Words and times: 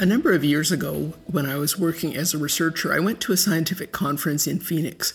A 0.00 0.06
number 0.06 0.32
of 0.32 0.42
years 0.42 0.72
ago, 0.72 1.12
when 1.26 1.44
I 1.44 1.56
was 1.56 1.78
working 1.78 2.16
as 2.16 2.32
a 2.32 2.38
researcher, 2.38 2.90
I 2.90 3.00
went 3.00 3.20
to 3.20 3.34
a 3.34 3.36
scientific 3.36 3.92
conference 3.92 4.46
in 4.46 4.58
Phoenix. 4.58 5.12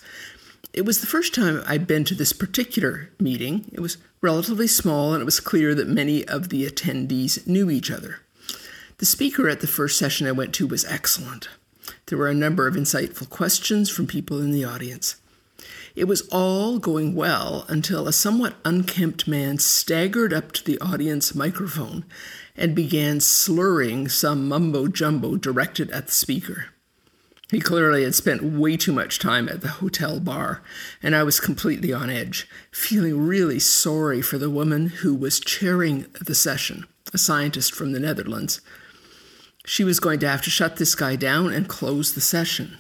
It 0.74 0.86
was 0.86 1.02
the 1.02 1.08
first 1.08 1.34
time 1.34 1.64
I'd 1.66 1.88
been 1.88 2.04
to 2.04 2.14
this 2.14 2.34
particular 2.34 3.09
meeting. 3.20 3.68
It 3.73 3.80
was 3.80 3.98
relatively 4.22 4.68
small, 4.68 5.14
and 5.14 5.23
it 5.23 5.26
was 5.26 5.40
clear 5.40 5.73
that 5.73 5.88
many 5.88 6.23
of 6.28 6.50
the 6.50 6.68
attendees 6.68 7.48
knew 7.48 7.72
each 7.72 7.90
other. 7.90 8.20
The 9.00 9.08
speaker 9.08 9.50
at 9.50 9.62
the 9.62 9.66
first 9.66 9.98
session 9.98 10.28
I 10.28 10.34
went 10.34 10.54
to 10.54 10.68
was 10.68 10.86
excellent. 10.86 11.50
There 12.06 12.20
were 12.20 12.30
a 12.30 12.36
number 12.36 12.67
of 12.67 12.76
insightful 12.76 13.28
questions 13.28 13.90
from 13.90 14.06
people 14.06 14.40
in 14.40 14.52
the 14.52 14.66
audience. 14.66 15.16
It 15.95 16.09
was 16.09 16.27
all 16.30 16.77
going 16.77 17.16
well 17.16 17.66
until 17.70 18.05
a 18.05 18.13
somewhat 18.13 18.55
unkempt 18.66 19.30
man 19.30 19.59
staggered 19.59 20.34
up 20.34 20.52
to 20.53 20.63
the 20.63 20.80
audience 20.80 21.34
microphone 21.34 22.03
and 22.58 22.76
began 22.76 23.22
slurring 23.22 24.09
some 24.09 24.50
mumbo 24.50 24.88
jumbo 24.88 25.38
directed 25.38 25.89
at 25.91 26.08
the 26.08 26.12
speaker. 26.12 26.66
He 27.50 27.62
clearly 27.62 28.03
had 28.03 28.16
spent 28.16 28.44
way 28.44 28.76
too 28.76 28.91
much 28.91 29.20
time 29.20 29.48
at 29.48 29.62
the 29.62 29.70
hotel 29.70 30.20
bar, 30.20 30.62
and 31.02 31.16
I 31.16 31.23
was 31.23 31.39
completely 31.39 31.94
on 31.94 32.09
edge, 32.09 32.50
feeling 32.72 33.25
really 33.25 33.59
sorry 33.59 34.22
for 34.22 34.38
the 34.38 34.50
woman 34.50 34.88
who 34.88 35.16
was 35.16 35.39
chairing 35.39 36.08
the 36.20 36.36
session, 36.36 36.86
a 37.14 37.17
scientist 37.17 37.73
from 37.73 37.94
the 37.94 38.00
Netherlands. 38.00 38.59
She 39.66 39.83
was 39.86 40.02
going 40.02 40.20
to 40.20 40.27
have 40.27 40.42
to 40.42 40.50
shut 40.50 40.75
this 40.75 40.95
guy 40.95 41.16
down 41.16 41.53
and 41.53 41.70
close 41.70 42.14
the 42.14 42.22
session. 42.22 42.77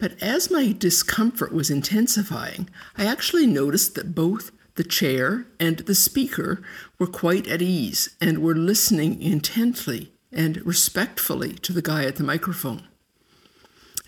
But 0.00 0.20
as 0.22 0.50
my 0.50 0.72
discomfort 0.72 1.52
was 1.52 1.70
intensifying, 1.70 2.70
I 2.96 3.04
actually 3.04 3.46
noticed 3.46 3.94
that 3.94 4.14
both 4.14 4.50
the 4.76 4.82
chair 4.82 5.46
and 5.60 5.78
the 5.80 5.94
speaker 5.94 6.62
were 6.98 7.06
quite 7.06 7.46
at 7.46 7.60
ease 7.60 8.16
and 8.18 8.38
were 8.38 8.54
listening 8.54 9.20
intently 9.20 10.12
and 10.32 10.64
respectfully 10.64 11.52
to 11.52 11.74
the 11.74 11.82
guy 11.82 12.04
at 12.04 12.16
the 12.16 12.24
microphone. 12.24 12.88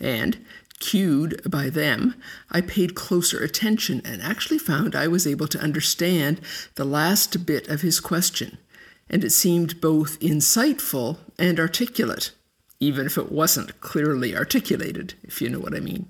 And, 0.01 0.39
cued 0.81 1.43
by 1.49 1.69
them, 1.69 2.15
I 2.51 2.63
paid 2.63 2.95
closer 2.95 3.43
attention 3.43 4.01
and 4.05 4.23
actually 4.23 4.59
found 4.59 4.97
I 4.97 5.09
was 5.09 5.27
able 5.27 5.47
to 5.49 5.61
understand 5.61 6.41
the 6.77 6.87
last 6.87 7.45
bit 7.45 7.69
of 7.69 7.83
his 7.83 8.01
question, 8.01 8.57
and 9.11 9.23
it 9.23 9.31
seemed 9.31 9.81
both 9.81 10.19
insightful 10.21 11.19
and 11.39 11.61
articulate, 11.61 12.33
even 12.83 13.07
if 13.07 13.17
it 13.17 13.31
wasn't 13.31 13.81
clearly 13.81 14.37
articulated, 14.37 15.15
if 15.23 15.41
you 15.41 15.49
know 15.49 15.61
what 15.61 15.75
I 15.75 15.79
mean. 15.79 16.09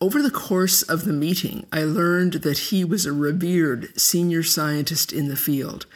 Over 0.00 0.20
the 0.20 0.32
course 0.32 0.82
of 0.82 1.04
the 1.04 1.12
meeting, 1.12 1.64
I 1.72 1.84
learned 1.84 2.34
that 2.42 2.58
he 2.58 2.84
was 2.84 3.06
a 3.06 3.12
revered 3.12 3.98
senior 3.98 4.42
scientist 4.42 5.12
in 5.12 5.28
the 5.28 5.36
field, 5.36 5.86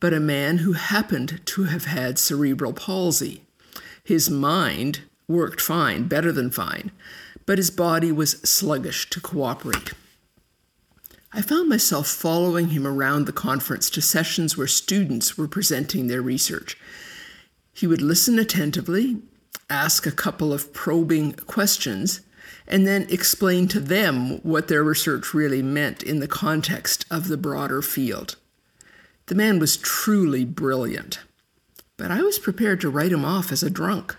but 0.00 0.12
a 0.12 0.20
man 0.20 0.58
who 0.58 0.74
happened 0.74 1.40
to 1.46 1.64
have 1.64 1.86
had 1.86 2.18
cerebral 2.18 2.74
palsy. 2.74 3.42
His 4.04 4.28
mind 4.28 5.00
worked 5.26 5.62
fine, 5.62 6.06
better 6.06 6.30
than 6.30 6.50
fine, 6.50 6.90
but 7.46 7.56
his 7.56 7.70
body 7.70 8.12
was 8.12 8.42
sluggish 8.42 9.08
to 9.10 9.20
cooperate. 9.20 9.92
I 11.32 11.40
found 11.40 11.70
myself 11.70 12.06
following 12.06 12.70
him 12.70 12.86
around 12.86 13.24
the 13.24 13.32
conference 13.32 13.88
to 13.90 14.02
sessions 14.02 14.58
where 14.58 14.66
students 14.66 15.38
were 15.38 15.48
presenting 15.48 16.08
their 16.08 16.20
research. 16.20 16.76
He 17.72 17.86
would 17.86 18.02
listen 18.02 18.38
attentively, 18.38 19.18
ask 19.68 20.06
a 20.06 20.12
couple 20.12 20.52
of 20.52 20.72
probing 20.72 21.32
questions, 21.32 22.20
and 22.66 22.86
then 22.86 23.06
explain 23.10 23.68
to 23.68 23.80
them 23.80 24.38
what 24.42 24.68
their 24.68 24.84
research 24.84 25.34
really 25.34 25.62
meant 25.62 26.02
in 26.02 26.20
the 26.20 26.28
context 26.28 27.04
of 27.10 27.28
the 27.28 27.36
broader 27.36 27.82
field. 27.82 28.36
The 29.26 29.34
man 29.34 29.58
was 29.58 29.76
truly 29.76 30.44
brilliant, 30.44 31.20
but 31.96 32.10
I 32.10 32.22
was 32.22 32.38
prepared 32.38 32.80
to 32.80 32.90
write 32.90 33.12
him 33.12 33.24
off 33.24 33.52
as 33.52 33.62
a 33.62 33.70
drunk. 33.70 34.16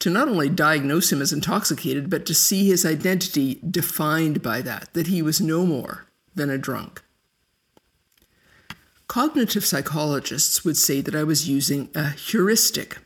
To 0.00 0.10
not 0.10 0.28
only 0.28 0.48
diagnose 0.48 1.12
him 1.12 1.22
as 1.22 1.32
intoxicated, 1.32 2.10
but 2.10 2.26
to 2.26 2.34
see 2.34 2.66
his 2.66 2.84
identity 2.84 3.60
defined 3.68 4.42
by 4.42 4.60
that, 4.62 4.92
that 4.92 5.06
he 5.06 5.22
was 5.22 5.40
no 5.40 5.64
more 5.64 6.06
than 6.34 6.50
a 6.50 6.58
drunk. 6.58 7.02
Cognitive 9.06 9.64
psychologists 9.64 10.64
would 10.64 10.76
say 10.76 11.00
that 11.00 11.14
I 11.14 11.24
was 11.24 11.48
using 11.48 11.90
a 11.94 12.10
heuristic. 12.10 12.98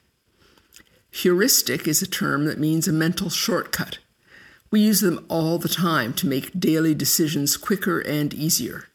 Heuristic 1.11 1.89
is 1.89 2.01
a 2.03 2.07
term 2.07 2.45
that 2.45 2.61
means 2.61 2.87
a 2.87 2.93
mental 2.93 3.31
shortcut. 3.31 3.99
We 4.71 4.81
use 4.81 5.01
them 5.01 5.25
all 5.29 5.59
the 5.59 5.69
time 5.69 6.13
to 6.15 6.27
make 6.27 6.59
daily 6.59 6.95
decisions 6.95 7.57
quicker 7.57 8.01
and 8.01 8.33
easier. 8.33 8.89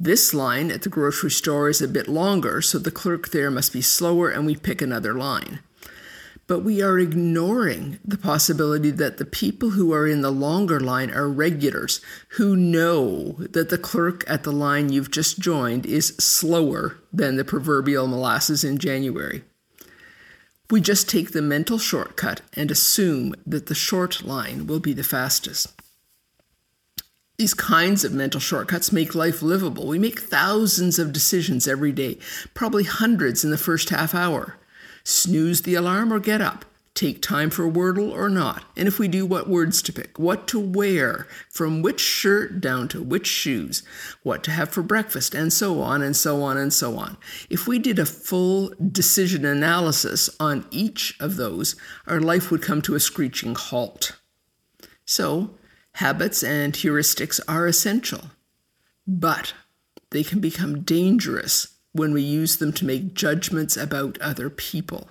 This 0.00 0.34
line 0.34 0.72
at 0.72 0.82
the 0.82 0.88
grocery 0.88 1.30
store 1.30 1.68
is 1.68 1.80
a 1.80 1.86
bit 1.86 2.08
longer, 2.08 2.60
so 2.60 2.78
the 2.78 2.90
clerk 2.90 3.28
there 3.28 3.50
must 3.50 3.72
be 3.72 3.82
slower 3.82 4.30
and 4.30 4.44
we 4.44 4.56
pick 4.56 4.82
another 4.82 5.14
line. 5.14 5.60
But 6.52 6.64
we 6.64 6.82
are 6.82 6.98
ignoring 6.98 7.98
the 8.04 8.18
possibility 8.18 8.90
that 8.90 9.16
the 9.16 9.24
people 9.24 9.70
who 9.70 9.90
are 9.94 10.06
in 10.06 10.20
the 10.20 10.30
longer 10.30 10.78
line 10.78 11.10
are 11.10 11.26
regulars 11.26 12.02
who 12.32 12.54
know 12.54 13.36
that 13.38 13.70
the 13.70 13.78
clerk 13.78 14.22
at 14.28 14.42
the 14.42 14.52
line 14.52 14.92
you've 14.92 15.10
just 15.10 15.38
joined 15.38 15.86
is 15.86 16.08
slower 16.18 16.98
than 17.10 17.36
the 17.36 17.44
proverbial 17.46 18.06
molasses 18.06 18.64
in 18.64 18.76
January. 18.76 19.44
We 20.70 20.82
just 20.82 21.08
take 21.08 21.32
the 21.32 21.40
mental 21.40 21.78
shortcut 21.78 22.42
and 22.52 22.70
assume 22.70 23.34
that 23.46 23.64
the 23.64 23.74
short 23.74 24.22
line 24.22 24.66
will 24.66 24.78
be 24.78 24.92
the 24.92 25.02
fastest. 25.02 25.72
These 27.38 27.54
kinds 27.54 28.04
of 28.04 28.12
mental 28.12 28.40
shortcuts 28.40 28.92
make 28.92 29.14
life 29.14 29.40
livable. 29.40 29.88
We 29.88 29.98
make 29.98 30.20
thousands 30.20 30.98
of 30.98 31.14
decisions 31.14 31.66
every 31.66 31.92
day, 31.92 32.18
probably 32.52 32.84
hundreds 32.84 33.42
in 33.42 33.50
the 33.50 33.56
first 33.56 33.88
half 33.88 34.14
hour. 34.14 34.58
Snooze 35.04 35.62
the 35.62 35.74
alarm 35.74 36.12
or 36.12 36.20
get 36.20 36.40
up. 36.40 36.64
Take 36.94 37.22
time 37.22 37.48
for 37.48 37.70
Wordle 37.70 38.12
or 38.12 38.28
not, 38.28 38.64
and 38.76 38.86
if 38.86 38.98
we 38.98 39.08
do, 39.08 39.24
what 39.24 39.48
words 39.48 39.80
to 39.82 39.94
pick, 39.94 40.18
what 40.18 40.46
to 40.48 40.60
wear, 40.60 41.26
from 41.48 41.80
which 41.80 42.00
shirt 42.00 42.60
down 42.60 42.86
to 42.88 43.02
which 43.02 43.26
shoes, 43.26 43.82
what 44.22 44.44
to 44.44 44.50
have 44.50 44.68
for 44.68 44.82
breakfast, 44.82 45.34
and 45.34 45.50
so 45.50 45.80
on 45.80 46.02
and 46.02 46.14
so 46.14 46.42
on 46.42 46.58
and 46.58 46.70
so 46.70 46.98
on. 46.98 47.16
If 47.48 47.66
we 47.66 47.78
did 47.78 47.98
a 47.98 48.04
full 48.04 48.74
decision 48.90 49.46
analysis 49.46 50.28
on 50.38 50.66
each 50.70 51.16
of 51.18 51.36
those, 51.36 51.76
our 52.06 52.20
life 52.20 52.50
would 52.50 52.60
come 52.60 52.82
to 52.82 52.94
a 52.94 53.00
screeching 53.00 53.54
halt. 53.54 54.20
So, 55.06 55.54
habits 55.94 56.42
and 56.42 56.74
heuristics 56.74 57.40
are 57.48 57.66
essential, 57.66 58.32
but 59.06 59.54
they 60.10 60.22
can 60.22 60.40
become 60.40 60.82
dangerous 60.82 61.68
when 61.92 62.12
we 62.12 62.22
use 62.22 62.56
them 62.56 62.72
to 62.72 62.86
make 62.86 63.14
judgments 63.14 63.76
about 63.76 64.20
other 64.20 64.48
people 64.48 65.08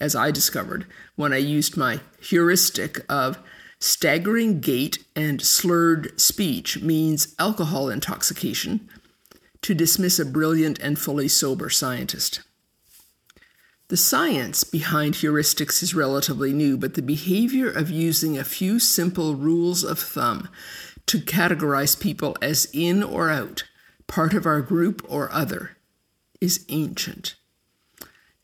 as 0.00 0.14
I 0.14 0.30
discovered 0.30 0.86
when 1.16 1.32
I 1.32 1.38
used 1.38 1.76
my 1.76 2.00
heuristic 2.20 3.04
of 3.08 3.38
staggering 3.80 4.60
gait 4.60 4.98
and 5.14 5.42
slurred 5.42 6.18
speech 6.20 6.80
means 6.80 7.34
alcohol 7.38 7.88
intoxication 7.90 8.88
to 9.62 9.74
dismiss 9.74 10.18
a 10.18 10.24
brilliant 10.24 10.78
and 10.78 10.98
fully 10.98 11.28
sober 11.28 11.68
scientist. 11.68 12.42
The 13.88 13.96
science 13.96 14.64
behind 14.64 15.14
heuristics 15.14 15.82
is 15.82 15.94
relatively 15.94 16.52
new, 16.52 16.76
but 16.76 16.94
the 16.94 17.02
behavior 17.02 17.70
of 17.70 17.90
using 17.90 18.36
a 18.36 18.44
few 18.44 18.78
simple 18.78 19.34
rules 19.34 19.82
of 19.82 19.98
thumb 19.98 20.48
to 21.06 21.18
categorize 21.18 21.98
people 21.98 22.36
as 22.42 22.68
in 22.72 23.02
or 23.02 23.30
out, 23.30 23.64
part 24.08 24.34
of 24.34 24.46
our 24.46 24.60
group 24.60 25.06
or 25.08 25.30
other, 25.30 25.76
is 26.40 26.64
ancient. 26.68 27.36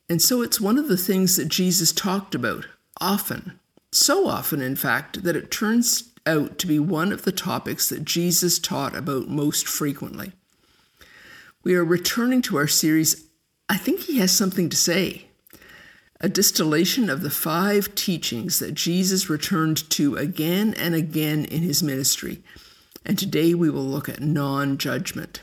And 0.09 0.23
so 0.23 0.43
it's 0.43 0.61
one 0.61 0.79
of 0.79 0.89
the 0.89 0.97
things 0.97 1.37
that 1.37 1.49
Jesus 1.49 1.91
talked 1.91 2.35
about 2.35 2.67
often, 3.01 3.59
so 3.91 4.29
often, 4.29 4.61
in 4.61 4.77
fact, 4.77 5.25
that 5.25 5.37
it 5.37 5.51
turns 5.51 6.13
out 6.27 6.59
to 6.59 6.67
be 6.67 6.79
one 6.79 7.13
of 7.13 7.23
the 7.23 7.33
topics 7.33 7.89
that 7.89 8.05
Jesus 8.05 8.59
taught 8.59 8.95
about 8.95 9.29
most 9.29 9.67
frequently. 9.67 10.33
We 11.63 11.75
are 11.75 11.85
returning 11.85 12.43
to 12.43 12.57
our 12.57 12.67
series, 12.67 13.27
I 13.69 13.77
think 13.77 14.01
he 14.01 14.19
has 14.19 14.33
something 14.33 14.69
to 14.69 14.77
say, 14.77 15.27
a 16.21 16.29
distillation 16.29 17.11
of 17.11 17.23
the 17.23 17.31
five 17.31 17.95
teachings 17.95 18.59
that 18.59 18.75
Jesus 18.75 19.31
returned 19.31 19.89
to 19.91 20.17
again 20.17 20.75
and 20.75 20.95
again 20.95 21.45
in 21.47 21.63
his 21.63 21.83
ministry. 21.83 22.43
And 23.05 23.19
today 23.19 23.55
we 23.55 23.71
will 23.71 23.85
look 23.85 24.09
at 24.09 24.21
non 24.21 24.79
judgment. 24.79 25.43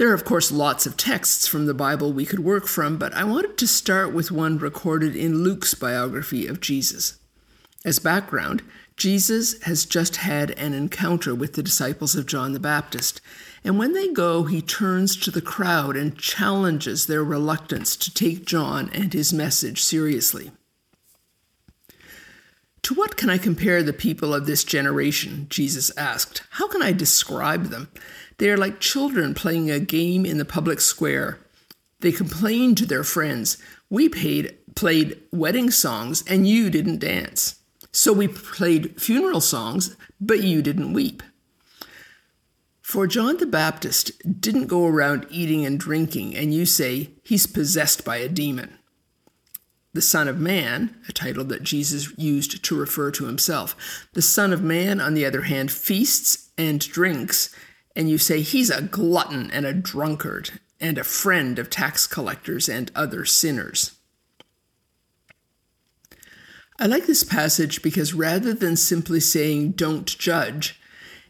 There 0.00 0.08
are, 0.08 0.14
of 0.14 0.24
course, 0.24 0.50
lots 0.50 0.86
of 0.86 0.96
texts 0.96 1.46
from 1.46 1.66
the 1.66 1.74
Bible 1.74 2.10
we 2.10 2.24
could 2.24 2.38
work 2.38 2.66
from, 2.66 2.96
but 2.96 3.12
I 3.12 3.22
wanted 3.22 3.58
to 3.58 3.66
start 3.66 4.14
with 4.14 4.30
one 4.30 4.56
recorded 4.56 5.14
in 5.14 5.44
Luke's 5.44 5.74
biography 5.74 6.46
of 6.46 6.62
Jesus. 6.62 7.18
As 7.84 7.98
background, 7.98 8.62
Jesus 8.96 9.62
has 9.64 9.84
just 9.84 10.16
had 10.16 10.52
an 10.52 10.72
encounter 10.72 11.34
with 11.34 11.52
the 11.52 11.62
disciples 11.62 12.14
of 12.14 12.24
John 12.24 12.54
the 12.54 12.58
Baptist, 12.58 13.20
and 13.62 13.78
when 13.78 13.92
they 13.92 14.08
go, 14.08 14.44
he 14.44 14.62
turns 14.62 15.16
to 15.16 15.30
the 15.30 15.42
crowd 15.42 15.98
and 15.98 16.16
challenges 16.16 17.06
their 17.06 17.22
reluctance 17.22 17.94
to 17.96 18.14
take 18.14 18.46
John 18.46 18.88
and 18.94 19.12
his 19.12 19.34
message 19.34 19.82
seriously. 19.82 20.50
To 22.84 22.94
what 22.94 23.18
can 23.18 23.28
I 23.28 23.36
compare 23.36 23.82
the 23.82 23.92
people 23.92 24.34
of 24.34 24.46
this 24.46 24.64
generation? 24.64 25.46
Jesus 25.50 25.94
asked. 25.98 26.42
How 26.52 26.66
can 26.66 26.80
I 26.80 26.92
describe 26.92 27.64
them? 27.64 27.88
They 28.40 28.48
are 28.48 28.56
like 28.56 28.80
children 28.80 29.34
playing 29.34 29.70
a 29.70 29.78
game 29.78 30.24
in 30.24 30.38
the 30.38 30.46
public 30.46 30.80
square. 30.80 31.38
They 32.00 32.10
complained 32.10 32.78
to 32.78 32.86
their 32.86 33.04
friends, 33.04 33.58
We 33.90 34.08
paid, 34.08 34.56
played 34.74 35.20
wedding 35.30 35.70
songs 35.70 36.24
and 36.26 36.48
you 36.48 36.70
didn't 36.70 37.00
dance. 37.00 37.56
So 37.92 38.14
we 38.14 38.28
played 38.28 38.98
funeral 38.98 39.42
songs, 39.42 39.94
but 40.18 40.42
you 40.42 40.62
didn't 40.62 40.94
weep. 40.94 41.22
For 42.80 43.06
John 43.06 43.36
the 43.36 43.44
Baptist 43.44 44.40
didn't 44.40 44.68
go 44.68 44.86
around 44.86 45.26
eating 45.28 45.66
and 45.66 45.78
drinking, 45.78 46.34
and 46.34 46.54
you 46.54 46.64
say 46.64 47.10
he's 47.22 47.46
possessed 47.46 48.06
by 48.06 48.16
a 48.16 48.28
demon. 48.28 48.78
The 49.92 50.00
Son 50.00 50.28
of 50.28 50.38
Man, 50.38 50.96
a 51.10 51.12
title 51.12 51.44
that 51.44 51.62
Jesus 51.62 52.16
used 52.16 52.64
to 52.64 52.78
refer 52.78 53.10
to 53.10 53.26
himself, 53.26 53.76
the 54.14 54.22
Son 54.22 54.54
of 54.54 54.62
Man, 54.62 54.98
on 54.98 55.12
the 55.12 55.26
other 55.26 55.42
hand, 55.42 55.70
feasts 55.70 56.48
and 56.56 56.80
drinks, 56.80 57.54
and 58.00 58.08
you 58.08 58.16
say 58.16 58.40
he's 58.40 58.70
a 58.70 58.80
glutton 58.80 59.50
and 59.50 59.66
a 59.66 59.74
drunkard 59.74 60.58
and 60.80 60.96
a 60.96 61.04
friend 61.04 61.58
of 61.58 61.68
tax 61.68 62.06
collectors 62.06 62.66
and 62.66 62.90
other 62.94 63.26
sinners. 63.26 63.98
I 66.78 66.86
like 66.86 67.04
this 67.04 67.22
passage 67.22 67.82
because 67.82 68.14
rather 68.14 68.54
than 68.54 68.76
simply 68.76 69.20
saying 69.20 69.72
don't 69.72 70.06
judge, 70.06 70.80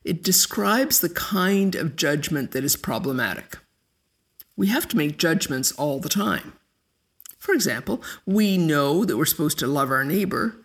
it 0.05 0.23
describes 0.23 1.01
the 1.01 1.09
kind 1.09 1.75
of 1.75 1.97
judgment 1.97 2.53
that 2.53 2.63
is 2.63 2.77
problematic. 2.77 3.59
We 4.57 4.69
have 4.69 4.87
to 4.91 4.97
make 4.97 5.19
judgments 5.19 5.73
all 5.73 5.99
the 5.99 6.09
time. 6.09 6.53
For 7.37 7.53
example, 7.53 8.01
we 8.25 8.57
know 8.57 9.05
that 9.05 9.17
we're 9.17 9.25
supposed 9.25 9.59
to 9.59 9.67
love 9.67 9.91
our 9.91 10.05
neighbor, 10.05 10.60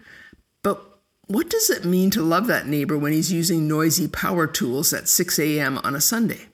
what 1.28 1.50
does 1.50 1.70
it 1.70 1.86
mean 1.86 2.12
to 2.12 2.22
love 2.22 2.48
that 2.48 2.68
neighbor 2.68 2.98
when 2.98 3.14
he's 3.14 3.32
using 3.32 3.68
noisy 3.68 4.08
power 4.08 4.48
tools 4.48 4.94
at 4.94 5.08
6 5.08 5.40
a.m. 5.40 5.80
on 5.80 5.96
a 5.96 6.02
Sunday? 6.02 6.48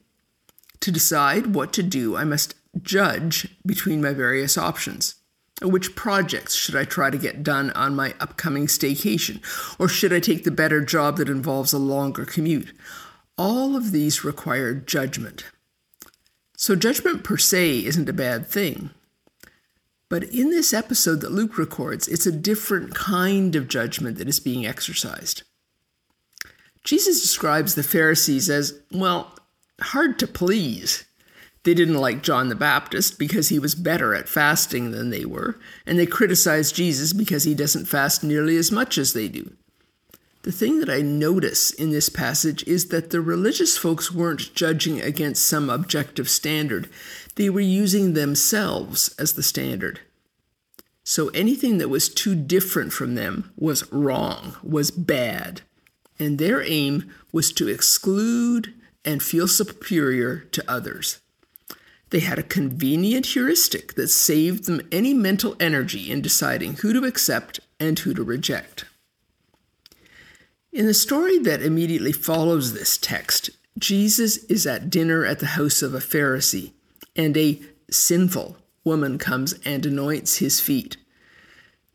To 0.82 0.92
decide 0.92 1.54
what 1.54 1.74
to 1.74 1.84
do, 1.84 2.16
I 2.16 2.24
must 2.24 2.56
judge 2.82 3.48
between 3.66 4.02
my 4.02 4.14
various 4.14 4.58
options. 4.58 5.16
Which 5.62 5.96
projects 5.96 6.56
should 6.56 6.76
I 6.76 6.86
try 6.86 7.12
to 7.12 7.18
get 7.18 7.44
done 7.44 7.70
on 7.72 7.96
my 7.96 8.16
upcoming 8.20 8.66
staycation? 8.66 9.42
Or 9.78 9.88
should 9.88 10.12
I 10.12 10.20
take 10.20 10.44
the 10.44 10.52
better 10.52 10.82
job 10.82 11.18
that 11.18 11.30
involves 11.30 11.74
a 11.74 11.78
longer 11.78 12.26
commute? 12.26 12.74
All 13.38 13.76
of 13.76 13.92
these 13.92 14.24
require 14.24 14.74
judgment. 14.74 15.46
So, 16.58 16.76
judgment 16.76 17.24
per 17.24 17.38
se 17.38 17.86
isn't 17.86 18.10
a 18.10 18.14
bad 18.14 18.48
thing. 18.48 18.92
But 20.12 20.26
in 20.26 20.50
this 20.50 20.74
episode 20.74 21.22
that 21.22 21.32
Luke 21.32 21.58
records, 21.58 22.10
it's 22.10 22.26
a 22.26 22.34
different 22.34 22.94
kind 22.94 23.56
of 23.56 23.70
judgment 23.70 24.18
that 24.18 24.28
is 24.28 24.42
being 24.42 24.66
exercised. 24.66 25.44
Jesus 26.84 27.22
describes 27.22 27.76
the 27.76 27.82
Pharisees 27.82 28.50
as, 28.50 28.78
well, 28.92 29.34
hard 29.80 30.20
to 30.20 30.28
please. 30.28 31.06
They 31.64 31.74
didn't 31.74 31.96
like 31.96 32.24
John 32.24 32.50
the 32.50 32.56
Baptist 32.56 33.18
because 33.18 33.48
he 33.48 33.58
was 33.58 33.74
better 33.74 34.14
at 34.14 34.28
fasting 34.28 34.92
than 34.92 35.12
they 35.12 35.24
were, 35.24 35.58
and 35.86 35.98
they 35.98 36.06
criticized 36.06 36.76
Jesus 36.76 37.14
because 37.14 37.46
he 37.46 37.56
doesn't 37.56 37.86
fast 37.86 38.22
nearly 38.22 38.58
as 38.58 38.70
much 38.70 38.98
as 38.98 39.14
they 39.14 39.30
do. 39.30 39.54
The 40.44 40.52
thing 40.52 40.80
that 40.80 40.90
I 40.90 41.02
notice 41.02 41.72
in 41.72 41.92
this 41.92 42.10
passage 42.10 42.68
is 42.68 42.88
that 42.88 43.12
the 43.12 43.22
religious 43.22 43.78
folks 43.78 44.12
weren't 44.12 44.56
judging 44.56 45.00
against 45.00 45.46
some 45.46 45.70
objective 45.70 46.30
standard, 46.30 46.90
they 47.36 47.50
were 47.50 47.60
using 47.60 48.14
themselves 48.14 49.14
as 49.18 49.34
the 49.34 49.44
standard. 49.44 50.00
So 51.04 51.30
anything 51.30 51.78
that 51.80 51.90
was 51.90 52.10
too 52.10 52.36
different 52.36 52.94
from 52.94 53.16
them 53.16 53.52
was 53.58 53.92
wrong, 53.92 54.56
was 54.64 54.92
bad, 54.92 55.62
and 56.20 56.38
their 56.38 56.62
aim 56.64 57.12
was 57.32 57.52
to 57.54 57.68
exclude 57.68 58.74
and 59.04 59.24
feel 59.24 59.48
superior 59.48 60.40
to 60.52 60.64
others. 60.68 61.20
They 62.12 62.20
had 62.20 62.38
a 62.38 62.44
convenient 62.44 63.26
heuristic 63.28 63.96
that 63.96 64.10
saved 64.10 64.66
them 64.66 64.88
any 64.92 65.14
mental 65.14 65.56
energy 65.60 66.12
in 66.12 66.22
deciding 66.22 66.76
who 66.76 66.94
to 66.94 67.08
accept 67.08 67.62
and 67.80 67.98
who 67.98 68.14
to 68.14 68.24
reject. 68.24 68.86
In 70.72 70.86
the 70.86 70.94
story 70.94 71.38
that 71.40 71.62
immediately 71.62 72.12
follows 72.12 72.74
this 72.74 72.98
text, 72.98 73.50
Jesus 73.78 74.38
is 74.46 74.68
at 74.68 74.90
dinner 74.90 75.26
at 75.26 75.40
the 75.40 75.48
house 75.48 75.82
of 75.82 75.94
a 75.94 76.00
Pharisee, 76.00 76.74
and 77.16 77.36
a 77.38 77.62
sinful 77.90 78.58
woman 78.84 79.18
comes 79.18 79.54
and 79.66 79.86
anoints 79.86 80.38
his 80.38 80.60
feet. 80.60 80.98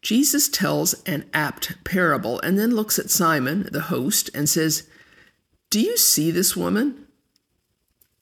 Jesus 0.03 0.49
tells 0.49 0.95
an 1.03 1.29
apt 1.35 1.83
parable 1.85 2.41
and 2.41 2.59
then 2.59 2.77
looks 2.77 2.99
at 2.99 3.11
Simon, 3.11 3.69
the 3.73 3.83
host, 3.83 4.31
and 4.35 4.49
says, 4.49 4.89
Do 5.71 5.81
you 5.81 5.97
see 5.97 6.31
this 6.31 6.57
woman? 6.57 7.07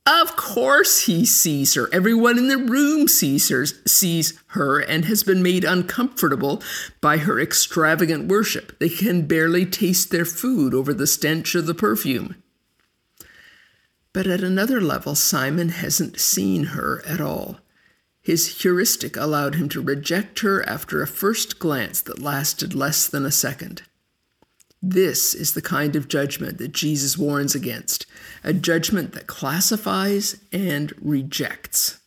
Of 0.06 0.36
course 0.36 1.06
he 1.06 1.24
sees 1.24 1.74
her. 1.74 1.88
Everyone 1.92 2.36
in 2.36 2.48
the 2.48 2.58
room 2.58 3.08
sees 3.08 3.48
her, 3.48 3.64
sees 3.66 4.38
her 4.48 4.78
and 4.78 5.06
has 5.06 5.22
been 5.22 5.42
made 5.42 5.64
uncomfortable 5.64 6.62
by 7.00 7.18
her 7.18 7.40
extravagant 7.40 8.28
worship. 8.28 8.78
They 8.78 8.90
can 8.90 9.26
barely 9.26 9.64
taste 9.64 10.10
their 10.10 10.26
food 10.26 10.74
over 10.74 10.92
the 10.92 11.06
stench 11.06 11.54
of 11.54 11.66
the 11.66 11.74
perfume. 11.74 12.36
But 14.14 14.28
at 14.28 14.44
another 14.44 14.80
level, 14.80 15.16
Simon 15.16 15.70
hasn't 15.70 16.20
seen 16.20 16.66
her 16.66 17.02
at 17.04 17.20
all. 17.20 17.58
His 18.22 18.62
heuristic 18.62 19.16
allowed 19.16 19.56
him 19.56 19.68
to 19.70 19.82
reject 19.82 20.38
her 20.40 20.66
after 20.66 21.02
a 21.02 21.06
first 21.06 21.58
glance 21.58 22.00
that 22.00 22.22
lasted 22.22 22.74
less 22.74 23.06
than 23.08 23.26
a 23.26 23.32
second. 23.32 23.82
This 24.80 25.34
is 25.34 25.52
the 25.52 25.60
kind 25.60 25.96
of 25.96 26.08
judgment 26.08 26.58
that 26.58 26.72
Jesus 26.72 27.18
warns 27.18 27.54
against 27.54 28.06
a 28.44 28.52
judgment 28.52 29.12
that 29.12 29.26
classifies 29.26 30.36
and 30.52 30.92
rejects. 31.00 31.98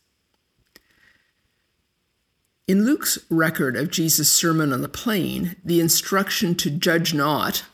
In 2.66 2.86
Luke's 2.86 3.18
record 3.28 3.76
of 3.76 3.90
Jesus' 3.90 4.32
Sermon 4.32 4.72
on 4.72 4.80
the 4.80 4.88
Plain, 4.88 5.56
the 5.62 5.80
instruction 5.80 6.54
to 6.54 6.70
judge 6.70 7.12
not 7.12 7.64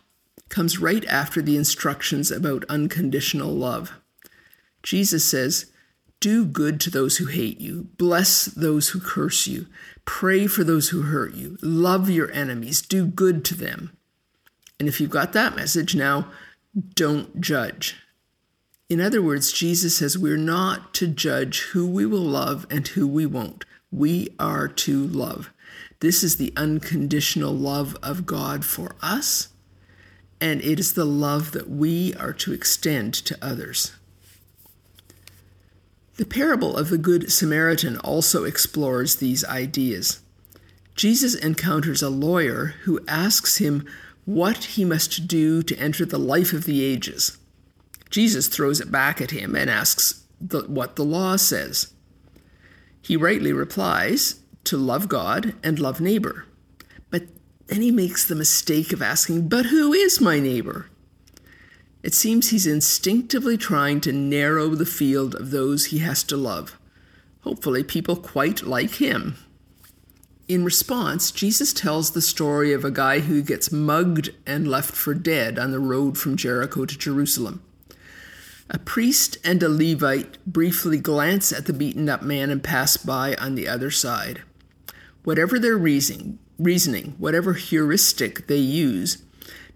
comes 0.49 0.79
right 0.79 1.05
after 1.05 1.41
the 1.41 1.57
instructions 1.57 2.33
about 2.33 2.65
unconditional 2.69 3.53
love. 3.53 3.93
Jesus 4.85 5.25
says, 5.25 5.73
Do 6.21 6.45
good 6.45 6.79
to 6.81 6.91
those 6.91 7.17
who 7.17 7.27
hate 7.27 7.61
you, 7.61 7.89
bless 7.97 8.45
those 8.45 8.91
who 8.91 9.01
curse 9.01 9.47
you, 9.47 9.67
pray 10.05 10.47
for 10.47 10.63
those 10.63 10.91
who 10.91 11.03
hurt 11.03 11.35
you, 11.35 11.59
love 11.63 12.11
your 12.11 12.31
enemies, 12.31 12.83
do 12.83 13.07
good 13.07 13.45
to 13.47 13.55
them. 13.55 13.97
And 14.79 14.87
if 14.87 15.01
you've 15.01 15.11
got 15.11 15.33
that 15.33 15.57
message 15.57 15.95
now, 15.95 16.29
don't 16.95 17.41
judge. 17.41 17.97
In 18.91 19.01
other 19.01 19.23
words, 19.23 19.53
Jesus 19.53 19.97
says 19.97 20.19
we're 20.19 20.37
not 20.37 20.93
to 20.95 21.07
judge 21.07 21.61
who 21.73 21.87
we 21.87 22.05
will 22.05 22.21
love 22.21 22.67
and 22.71 22.87
who 22.87 23.09
we 23.09 23.25
won't. 23.25 23.65
We 23.91 24.29
are 24.39 24.69
to 24.69 25.07
love. 25.07 25.51
This 26.01 26.23
is 26.23 26.37
the 26.37 26.53
unconditional 26.57 27.55
love 27.55 27.97
of 28.03 28.27
God 28.27 28.65
for 28.65 28.97
us, 29.01 29.49
and 30.41 30.61
it 30.61 30.79
is 30.79 30.93
the 30.93 31.07
love 31.07 31.53
that 31.53 31.71
we 31.71 32.13
are 32.17 32.35
to 32.35 32.53
extend 32.53 33.15
to 33.15 33.39
others. 33.41 33.93
The 36.17 36.25
parable 36.25 36.77
of 36.77 36.91
the 36.91 36.99
Good 36.99 37.33
Samaritan 37.33 37.99
also 37.99 38.45
explores 38.45 39.17
these 39.17 39.45
ideas. 39.45 40.21
Jesus 40.95 41.35
encounters 41.35 42.03
a 42.03 42.09
lawyer 42.09 42.75
who 42.85 43.01
asks 43.09 43.59
him 43.59 43.85
what 44.25 44.65
he 44.65 44.85
must 44.85 45.27
do 45.27 45.63
to 45.63 45.77
enter 45.77 46.07
the 46.07 46.19
life 46.19 46.53
of 46.53 46.65
the 46.65 46.85
ages. 46.85 47.37
Jesus 48.11 48.47
throws 48.47 48.81
it 48.81 48.93
back 48.93 49.21
at 49.21 49.33
him 49.33 49.57
and 49.57 49.69
asks 49.69 50.25
the, 50.41 50.63
what 50.63 50.95
the 50.95 51.05
law 51.05 51.37
says. 51.37 51.93
He 53.03 53.17
rightly 53.17 53.53
replies, 53.53 54.41
to 54.65 54.77
love 54.77 55.09
God 55.09 55.55
and 55.63 55.79
love 55.79 56.01
neighbor. 56.01 56.47
But 57.11 57.25
then 57.67 57.83
he 57.83 57.91
makes 57.91 58.27
the 58.27 58.35
mistake 58.35 58.93
of 58.93 59.03
asking, 59.03 59.49
But 59.49 59.67
who 59.67 59.93
is 59.93 60.21
my 60.21 60.39
neighbor? 60.41 60.87
It 62.05 62.13
seems 62.13 62.51
he's 62.51 62.67
instinctively 62.67 63.57
trying 63.57 64.03
to 64.03 64.13
narrow 64.13 64.69
the 64.75 64.85
field 64.85 65.35
of 65.37 65.51
those 65.51 65.87
he 65.87 66.01
has 66.01 66.23
to 66.25 66.37
love. 66.37 66.79
Hopefully, 67.41 67.83
people 67.83 68.15
quite 68.15 68.63
like 68.63 68.97
him. 68.97 69.37
In 70.47 70.67
response, 70.67 71.31
Jesus 71.31 71.73
tells 71.73 72.11
the 72.11 72.21
story 72.21 72.75
of 72.75 72.85
a 72.85 72.91
guy 72.91 73.21
who 73.21 73.41
gets 73.41 73.73
mugged 73.73 74.35
and 74.47 74.69
left 74.69 74.95
for 74.95 75.15
dead 75.15 75.59
on 75.59 75.71
the 75.71 75.79
road 75.79 76.19
from 76.19 76.37
Jericho 76.37 76.85
to 76.85 76.99
Jerusalem. 76.99 77.63
A 78.69 78.79
priest 78.79 79.39
and 79.43 79.63
a 79.63 79.71
Levite 79.71 80.37
briefly 80.45 80.99
glance 80.99 81.55
at 81.55 81.65
the 81.65 81.73
beaten 81.73 82.11
up 82.11 82.21
man 82.21 82.51
and 82.51 82.63
pass 82.63 82.99
by 82.99 83.35
on 83.37 83.55
the 83.55 83.67
other 83.67 83.91
side. 83.91 84.43
Whatever 85.23 85.59
their 85.59 85.79
reasoning, 85.79 86.39
reasoning, 86.59 87.15
whatever 87.17 87.55
heuristic 87.55 88.47
they 88.47 88.59
use, 88.59 89.23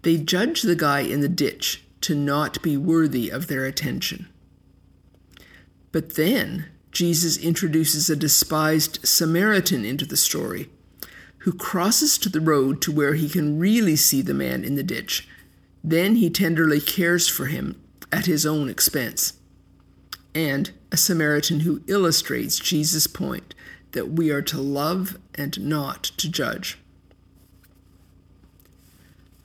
they 0.02 0.18
judge 0.18 0.60
the 0.60 0.76
guy 0.76 1.00
in 1.00 1.22
the 1.22 1.28
ditch 1.30 1.84
to 2.02 2.14
not 2.14 2.62
be 2.62 2.76
worthy 2.76 3.28
of 3.28 3.46
their 3.46 3.64
attention. 3.64 4.28
But 5.92 6.14
then 6.16 6.66
Jesus 6.92 7.36
introduces 7.36 8.08
a 8.08 8.16
despised 8.16 9.06
Samaritan 9.06 9.84
into 9.84 10.06
the 10.06 10.16
story, 10.16 10.70
who 11.38 11.52
crosses 11.52 12.18
to 12.18 12.28
the 12.28 12.40
road 12.40 12.82
to 12.82 12.92
where 12.92 13.14
he 13.14 13.28
can 13.28 13.58
really 13.58 13.96
see 13.96 14.22
the 14.22 14.34
man 14.34 14.64
in 14.64 14.74
the 14.74 14.82
ditch. 14.82 15.28
Then 15.84 16.16
he 16.16 16.30
tenderly 16.30 16.80
cares 16.80 17.28
for 17.28 17.46
him 17.46 17.80
at 18.10 18.26
his 18.26 18.44
own 18.44 18.68
expense. 18.68 19.34
and 20.34 20.70
a 20.92 20.96
Samaritan 20.96 21.60
who 21.60 21.82
illustrates 21.86 22.58
Jesus' 22.58 23.06
point 23.06 23.54
that 23.92 24.12
we 24.12 24.30
are 24.30 24.42
to 24.42 24.60
love 24.60 25.18
and 25.34 25.60
not 25.60 26.04
to 26.04 26.30
judge. 26.30 26.78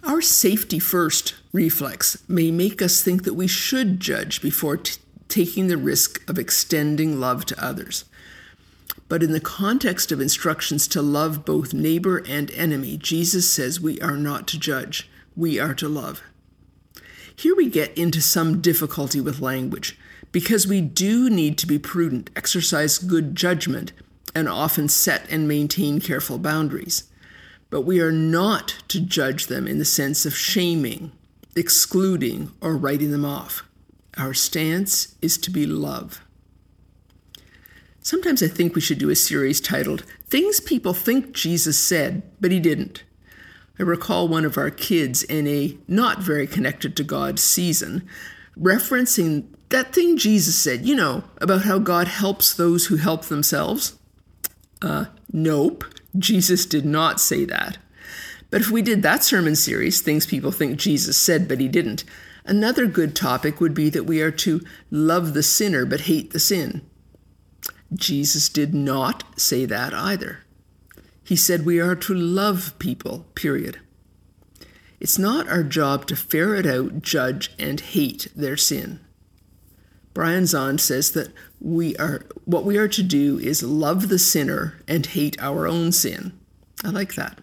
Our 0.04 0.22
safety 0.22 0.80
first 0.80 1.36
reflex 1.54 2.18
may 2.28 2.52
make 2.52 2.82
us 2.82 3.02
think 3.02 3.24
that 3.24 3.36
we 3.36 3.48
should 3.48 4.00
judge 4.00 4.42
before 4.42 4.76
t- 4.76 5.00
taking 5.30 5.68
the 5.68 5.78
risk 5.78 6.28
of 6.30 6.38
extending 6.38 7.20
love 7.20 7.46
to 7.46 7.64
others. 7.64 8.06
But 9.08 9.24
in 9.24 9.32
the 9.32 9.40
context 9.40 10.12
of 10.12 10.20
instructions 10.20 10.88
to 10.90 11.02
love 11.02 11.46
both 11.46 11.74
neighbor 11.74 12.24
and 12.28 12.52
enemy, 12.52 12.98
Jesus 12.98 13.50
says 13.50 13.80
we 13.80 14.02
are 14.02 14.18
not 14.18 14.48
to 14.50 14.60
judge, 14.60 15.10
we 15.36 15.60
are 15.60 15.76
to 15.76 15.88
love. 15.88 16.24
Here 17.36 17.56
we 17.56 17.70
get 17.70 17.98
into 17.98 18.22
some 18.22 18.62
difficulty 18.62 19.22
with 19.22 19.40
language 19.40 19.98
because 20.32 20.68
we 20.68 20.82
do 20.82 21.30
need 21.30 21.58
to 21.60 21.68
be 21.68 21.78
prudent, 21.78 22.30
exercise 22.36 22.98
good 22.98 23.36
judgment, 23.36 23.94
and 24.34 24.50
often 24.50 24.90
set 24.90 25.30
and 25.30 25.48
maintain 25.48 26.00
careful 26.00 26.40
boundaries. 26.40 27.04
But 27.70 27.82
we 27.82 28.00
are 28.02 28.12
not 28.12 28.76
to 28.90 29.00
judge 29.00 29.48
them 29.48 29.68
in 29.68 29.78
the 29.78 29.86
sense 29.86 30.26
of 30.26 30.36
shaming, 30.36 31.12
excluding, 31.56 32.52
or 32.62 32.76
writing 32.76 33.12
them 33.12 33.26
off. 33.26 33.64
Our 34.18 34.34
stance 34.34 35.16
is 35.22 35.38
to 35.40 35.52
be 35.52 35.66
love. 35.66 36.24
Sometimes 38.02 38.44
I 38.44 38.48
think 38.48 38.76
we 38.76 38.82
should 38.82 39.00
do 39.00 39.10
a 39.10 39.16
series 39.16 39.62
titled 39.62 40.04
Things 40.28 40.60
People 40.60 40.94
Think 40.94 41.32
Jesus 41.34 41.80
Said, 41.80 42.24
but 42.42 42.52
He 42.52 42.60
Didn't. 42.60 43.04
I 43.80 43.84
recall 43.84 44.28
one 44.28 44.46
of 44.46 44.58
our 44.58 44.70
kids 44.70 45.24
in 45.24 45.48
a 45.48 45.78
not 45.88 46.20
very 46.20 46.46
connected 46.46 46.96
to 46.98 47.04
God 47.04 47.40
season 47.40 48.08
referencing 48.58 49.46
that 49.70 49.94
thing 49.94 50.18
Jesus 50.18 50.56
said, 50.56 50.86
you 50.86 50.96
know, 50.96 51.24
about 51.42 51.64
how 51.64 51.80
God 51.80 52.08
helps 52.08 52.54
those 52.54 52.86
who 52.86 52.98
help 52.98 53.26
themselves. 53.26 53.98
Uh, 54.82 55.06
nope, 55.32 55.86
Jesus 56.18 56.66
did 56.66 56.86
not 56.86 57.20
say 57.20 57.46
that. 57.46 57.78
But 58.54 58.62
if 58.62 58.70
we 58.70 58.84
did 58.84 59.02
that 59.02 59.24
sermon 59.24 59.56
series, 59.56 60.00
Things 60.00 60.28
People 60.28 60.52
Think 60.52 60.78
Jesus 60.78 61.18
Said, 61.18 61.48
but 61.48 61.60
He 61.60 61.68
Didn't, 61.68 62.04
another 62.46 62.86
good 62.86 63.16
topic 63.16 63.60
would 63.60 63.74
be 63.74 63.90
that 63.90 64.04
we 64.04 64.22
are 64.22 64.30
to 64.30 64.62
love 64.92 65.34
the 65.34 65.42
sinner 65.42 65.88
but 65.88 66.02
hate 66.02 66.34
the 66.34 66.40
sin. 66.40 66.88
Jesus 67.96 68.50
did 68.50 68.76
not 68.76 69.24
say 69.40 69.66
that 69.66 69.92
either. 69.92 70.42
He 71.24 71.36
said 71.36 71.66
we 71.66 71.80
are 71.80 71.96
to 71.96 72.14
love 72.14 72.78
people, 72.78 73.26
period. 73.34 73.80
It's 75.00 75.18
not 75.18 75.50
our 75.50 75.64
job 75.64 76.06
to 76.06 76.16
ferret 76.16 76.68
out, 76.68 77.02
judge, 77.02 77.56
and 77.58 77.80
hate 77.80 78.28
their 78.36 78.56
sin. 78.56 79.00
Brian 80.14 80.44
Zahnd 80.44 80.80
says 80.80 81.14
that 81.14 81.34
we 81.60 81.96
are 81.98 82.24
what 82.46 82.66
we 82.66 82.78
are 82.78 82.88
to 82.88 83.02
do 83.02 83.40
is 83.40 83.64
love 83.64 84.10
the 84.10 84.20
sinner 84.20 84.80
and 84.88 85.08
hate 85.08 85.42
our 85.42 85.66
own 85.66 85.92
sin. 85.92 86.40
I 86.84 86.90
like 86.90 87.16
that. 87.16 87.40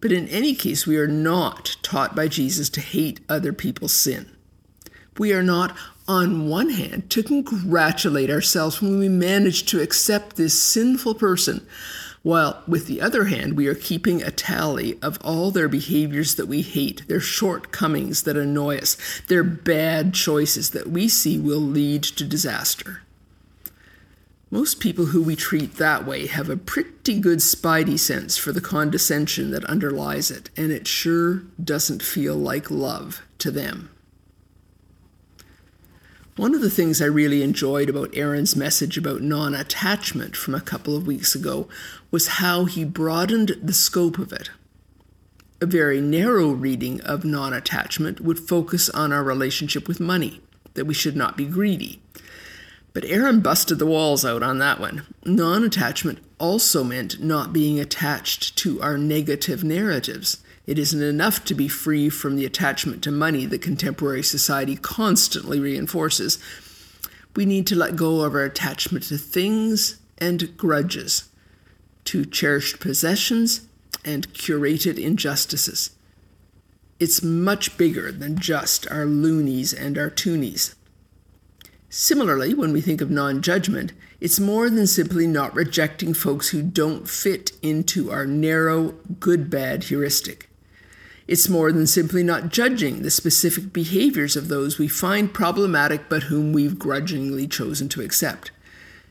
But 0.00 0.12
in 0.12 0.28
any 0.28 0.54
case, 0.54 0.86
we 0.86 0.96
are 0.96 1.08
not 1.08 1.76
taught 1.82 2.14
by 2.14 2.28
Jesus 2.28 2.68
to 2.70 2.80
hate 2.80 3.20
other 3.28 3.52
people's 3.52 3.92
sin. 3.92 4.30
We 5.18 5.32
are 5.32 5.42
not, 5.42 5.76
on 6.06 6.48
one 6.48 6.70
hand, 6.70 7.10
to 7.10 7.22
congratulate 7.22 8.30
ourselves 8.30 8.80
when 8.80 8.98
we 8.98 9.08
manage 9.08 9.64
to 9.66 9.80
accept 9.80 10.36
this 10.36 10.60
sinful 10.62 11.14
person 11.14 11.66
while 12.22 12.62
with 12.66 12.86
the 12.86 13.00
other 13.00 13.24
hand, 13.24 13.56
we 13.56 13.68
are 13.68 13.74
keeping 13.74 14.22
a 14.22 14.30
tally 14.30 14.98
of 15.00 15.18
all 15.22 15.50
their 15.50 15.68
behaviors 15.68 16.34
that 16.34 16.46
we 16.46 16.62
hate, 16.62 17.06
their 17.08 17.20
shortcomings 17.20 18.24
that 18.24 18.36
annoy 18.36 18.78
us, 18.78 18.96
their 19.28 19.44
bad 19.44 20.14
choices 20.14 20.70
that 20.70 20.88
we 20.88 21.08
see 21.08 21.38
will 21.38 21.60
lead 21.60 22.02
to 22.02 22.24
disaster. 22.24 23.02
Most 24.50 24.80
people 24.80 25.06
who 25.06 25.22
we 25.22 25.36
treat 25.36 25.74
that 25.74 26.06
way 26.06 26.26
have 26.26 26.48
a 26.48 26.56
pretty 26.56 27.20
good 27.20 27.40
spidey 27.40 27.98
sense 27.98 28.38
for 28.38 28.50
the 28.50 28.62
condescension 28.62 29.50
that 29.50 29.64
underlies 29.64 30.30
it, 30.30 30.48
and 30.56 30.72
it 30.72 30.86
sure 30.86 31.42
doesn't 31.62 32.02
feel 32.02 32.34
like 32.34 32.70
love 32.70 33.20
to 33.38 33.50
them. 33.50 33.90
One 36.36 36.54
of 36.54 36.62
the 36.62 36.70
things 36.70 37.02
I 37.02 37.06
really 37.06 37.42
enjoyed 37.42 37.90
about 37.90 38.16
Aaron's 38.16 38.56
message 38.56 38.96
about 38.96 39.20
non 39.20 39.54
attachment 39.54 40.34
from 40.34 40.54
a 40.54 40.60
couple 40.62 40.96
of 40.96 41.06
weeks 41.06 41.34
ago 41.34 41.68
was 42.10 42.38
how 42.38 42.64
he 42.64 42.84
broadened 42.84 43.56
the 43.62 43.74
scope 43.74 44.18
of 44.18 44.32
it. 44.32 44.48
A 45.60 45.66
very 45.66 46.00
narrow 46.00 46.50
reading 46.50 47.00
of 47.02 47.24
non 47.24 47.52
attachment 47.52 48.20
would 48.20 48.38
focus 48.38 48.88
on 48.90 49.12
our 49.12 49.24
relationship 49.24 49.88
with 49.88 50.00
money, 50.00 50.40
that 50.74 50.86
we 50.86 50.94
should 50.94 51.16
not 51.16 51.36
be 51.36 51.44
greedy. 51.44 52.00
But 52.92 53.04
Aaron 53.04 53.40
busted 53.40 53.78
the 53.78 53.86
walls 53.86 54.24
out 54.24 54.42
on 54.42 54.58
that 54.58 54.80
one. 54.80 55.06
Non 55.24 55.62
attachment 55.62 56.18
also 56.38 56.82
meant 56.82 57.22
not 57.22 57.52
being 57.52 57.78
attached 57.78 58.56
to 58.58 58.80
our 58.80 58.96
negative 58.96 59.62
narratives 59.62 60.38
it 60.68 60.78
isn't 60.78 61.02
enough 61.02 61.46
to 61.46 61.54
be 61.54 61.66
free 61.66 62.10
from 62.10 62.36
the 62.36 62.44
attachment 62.44 63.02
to 63.04 63.10
money 63.10 63.46
that 63.46 63.62
contemporary 63.62 64.22
society 64.22 64.76
constantly 64.76 65.58
reinforces. 65.58 66.38
We 67.34 67.46
need 67.46 67.66
to 67.68 67.74
let 67.74 67.96
go 67.96 68.20
of 68.20 68.34
our 68.34 68.44
attachment 68.44 69.04
to 69.04 69.16
things 69.16 69.98
and 70.18 70.54
grudges, 70.58 71.30
to 72.04 72.26
cherished 72.26 72.80
possessions 72.80 73.66
and 74.04 74.30
curated 74.34 74.98
injustices. 74.98 75.92
It's 77.00 77.22
much 77.22 77.78
bigger 77.78 78.12
than 78.12 78.38
just 78.38 78.86
our 78.90 79.06
loonies 79.06 79.72
and 79.72 79.96
our 79.96 80.10
toonies. 80.10 80.74
Similarly, 81.90 82.52
when 82.52 82.72
we 82.72 82.82
think 82.82 83.00
of 83.00 83.10
non 83.10 83.40
judgment, 83.40 83.92
it's 84.20 84.38
more 84.38 84.68
than 84.68 84.86
simply 84.86 85.26
not 85.26 85.54
rejecting 85.54 86.12
folks 86.12 86.50
who 86.50 86.62
don't 86.62 87.08
fit 87.08 87.52
into 87.62 88.10
our 88.10 88.26
narrow 88.26 88.92
good 89.20 89.48
bad 89.48 89.84
heuristic. 89.84 90.50
It's 91.26 91.48
more 91.48 91.72
than 91.72 91.86
simply 91.86 92.22
not 92.22 92.50
judging 92.50 93.02
the 93.02 93.10
specific 93.10 93.72
behaviors 93.72 94.36
of 94.36 94.48
those 94.48 94.78
we 94.78 94.88
find 94.88 95.32
problematic 95.32 96.08
but 96.08 96.24
whom 96.24 96.52
we've 96.52 96.78
grudgingly 96.78 97.46
chosen 97.46 97.88
to 97.90 98.02
accept. 98.02 98.50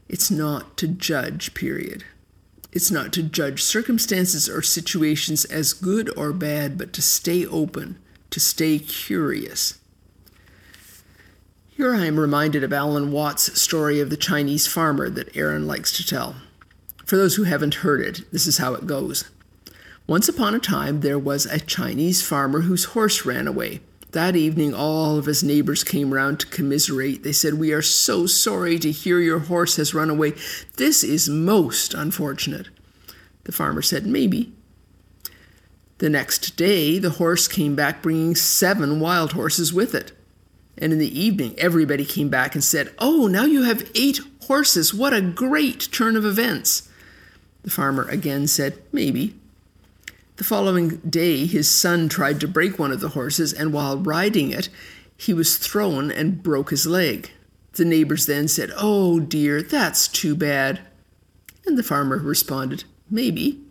It's 0.10 0.32
not 0.32 0.78
to 0.78 0.88
judge, 0.88 1.54
period. 1.54 2.04
It's 2.72 2.92
not 2.92 3.12
to 3.14 3.24
judge 3.24 3.64
circumstances 3.64 4.48
or 4.50 4.62
situations 4.62 5.46
as 5.46 5.74
good 5.74 6.16
or 6.18 6.32
bad, 6.32 6.78
but 6.78 6.94
to 6.94 7.02
stay 7.02 7.46
open, 7.46 7.98
to 8.30 8.40
stay 8.40 8.78
curious. 8.80 9.80
Here 11.78 11.94
I 11.94 12.08
am 12.08 12.20
reminded 12.20 12.64
of 12.64 12.74
Alan 12.74 13.12
Watts' 13.12 13.62
story 13.62 14.00
of 14.00 14.10
the 14.10 14.18
Chinese 14.18 14.66
farmer 14.66 15.12
that 15.12 15.38
Aaron 15.38 15.68
likes 15.68 15.96
to 15.98 16.04
tell. 16.04 16.36
For 17.06 17.18
those 17.18 17.36
who 17.36 17.44
haven't 17.44 17.86
heard 17.86 18.02
it, 18.02 18.22
this 18.32 18.48
is 18.48 18.58
how 18.58 18.74
it 18.74 18.88
goes. 18.88 19.30
Once 20.08 20.28
upon 20.28 20.56
a 20.56 20.60
time, 20.60 21.02
there 21.02 21.20
was 21.20 21.46
a 21.46 21.60
Chinese 21.60 22.28
farmer 22.28 22.62
whose 22.62 22.86
horse 22.96 23.28
ran 23.28 23.48
away. 23.48 23.82
That 24.14 24.36
evening, 24.36 24.74
all 24.74 25.20
of 25.20 25.28
his 25.28 25.44
neighbors 25.44 25.84
came 25.84 26.16
round 26.16 26.40
to 26.40 26.48
commiserate. 26.48 27.22
They 27.22 27.32
said, 27.32 27.54
We 27.54 27.72
are 27.72 27.84
so 27.84 28.26
sorry 28.26 28.80
to 28.80 28.92
hear 28.92 29.20
your 29.20 29.38
horse 29.38 29.76
has 29.76 29.94
run 29.94 30.10
away. 30.10 30.34
This 30.78 31.04
is 31.04 31.30
most 31.30 31.94
unfortunate. 31.94 32.70
The 33.44 33.52
farmer 33.52 33.84
said, 33.84 34.08
Maybe. 34.08 34.52
The 36.00 36.10
next 36.10 36.56
day, 36.56 36.98
the 36.98 37.12
horse 37.12 37.48
came 37.48 37.76
back 37.76 38.02
bringing 38.02 38.34
seven 38.34 39.00
wild 39.00 39.34
horses 39.34 39.72
with 39.72 39.94
it. 39.94 40.17
And 40.78 40.94
in 40.94 41.00
the 41.00 41.20
evening, 41.20 41.56
everybody 41.58 42.06
came 42.06 42.30
back 42.30 42.54
and 42.54 42.64
said, 42.64 42.94
Oh, 43.00 43.28
now 43.28 43.46
you 43.46 43.64
have 43.64 43.90
eight 43.96 44.20
horses. 44.44 44.94
What 44.94 45.14
a 45.14 45.22
great 45.22 45.90
turn 45.92 46.16
of 46.16 46.26
events. 46.26 46.90
The 47.64 47.72
farmer 47.72 48.08
again 48.10 48.48
said, 48.48 48.82
Maybe. 48.92 49.36
The 50.38 50.44
following 50.44 50.98
day, 50.98 51.48
his 51.48 51.70
son 51.70 52.10
tried 52.10 52.40
to 52.42 52.48
break 52.48 52.78
one 52.78 52.92
of 52.92 53.00
the 53.00 53.10
horses, 53.10 53.54
and 53.54 53.74
while 53.74 53.98
riding 53.98 54.52
it, 54.52 54.70
he 55.18 55.34
was 55.34 55.58
thrown 55.58 56.12
and 56.12 56.44
broke 56.44 56.70
his 56.70 56.86
leg. 56.86 57.32
The 57.74 57.86
neighbors 57.86 58.28
then 58.28 58.48
said, 58.48 58.72
Oh 58.78 59.20
dear, 59.20 59.64
that's 59.64 60.08
too 60.08 60.36
bad. 60.36 60.82
And 61.66 61.78
the 61.78 61.84
farmer 61.84 62.18
responded, 62.18 62.84
Maybe. 63.10 63.62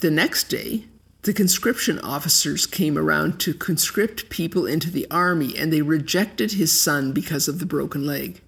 The 0.00 0.10
next 0.10 0.44
day, 0.44 0.84
the 1.22 1.32
conscription 1.32 2.00
officers 2.00 2.66
came 2.66 2.98
around 2.98 3.38
to 3.40 3.54
conscript 3.54 4.28
people 4.28 4.66
into 4.66 4.90
the 4.90 5.06
army, 5.10 5.56
and 5.56 5.72
they 5.72 5.82
rejected 5.82 6.52
his 6.52 6.78
son 6.78 7.12
because 7.12 7.46
of 7.46 7.60
the 7.60 7.66
broken 7.66 8.04
leg. 8.04 8.40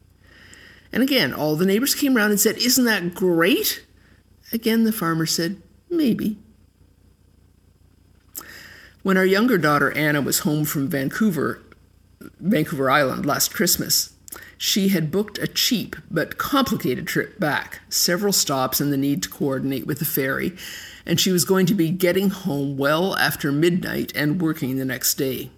And 0.93 1.03
again, 1.03 1.33
all 1.33 1.57
the 1.57 1.67
neighbors 1.67 1.95
came 1.95 2.17
around 2.17 2.31
and 2.31 2.41
said, 2.41 2.57
Isn't 2.59 2.85
that 2.85 3.15
great? 3.15 3.85
Again, 4.53 4.85
the 4.85 4.93
farmer 4.93 5.27
said, 5.27 5.63
Maybe. 5.89 6.39
When 9.03 9.17
our 9.17 9.27
younger 9.27 9.59
daughter 9.59 9.97
Anna 9.97 10.21
was 10.21 10.41
home 10.41 10.65
from 10.65 10.89
Vancouver, 10.89 11.61
Vancouver 12.41 12.91
Island 12.91 13.27
last 13.27 13.55
Christmas, 13.55 14.14
she 14.59 14.89
had 14.89 15.11
booked 15.11 15.39
a 15.39 15.47
cheap 15.47 15.97
but 16.11 16.39
complicated 16.39 17.07
trip 17.07 17.39
back, 17.39 17.81
several 17.89 18.33
stops 18.33 18.81
and 18.81 18.93
the 18.93 18.97
need 18.97 19.23
to 19.23 19.29
coordinate 19.29 19.87
with 19.87 19.99
the 19.99 20.05
ferry, 20.05 20.57
and 21.05 21.21
she 21.21 21.33
was 21.33 21.45
going 21.45 21.67
to 21.67 21.75
be 21.75 21.91
getting 21.91 22.31
home 22.31 22.77
well 22.77 23.17
after 23.17 23.53
midnight 23.53 24.13
and 24.15 24.41
working 24.41 24.77
the 24.77 24.85
next 24.85 25.15
day. 25.15 25.51